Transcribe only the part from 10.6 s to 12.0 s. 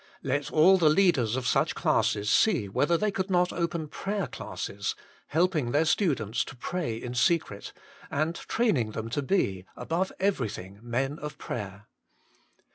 men of prayer.